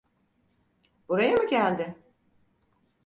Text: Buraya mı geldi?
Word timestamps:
Buraya 1.09 1.35
mı 1.35 1.49
geldi? 1.49 1.95